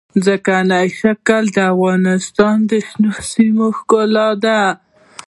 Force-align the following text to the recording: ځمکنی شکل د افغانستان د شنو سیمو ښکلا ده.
ځمکنی 0.25 0.85
شکل 0.99 1.43
د 1.55 1.57
افغانستان 1.73 2.55
د 2.69 2.71
شنو 2.87 3.11
سیمو 3.31 3.67
ښکلا 3.77 4.29
ده. 4.43 4.61